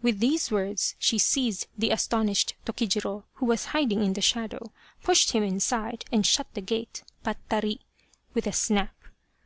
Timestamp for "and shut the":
6.10-6.62